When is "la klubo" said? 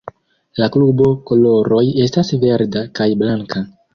0.61-1.09